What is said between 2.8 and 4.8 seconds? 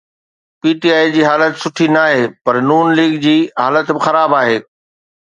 League جي حالت به خراب آهي.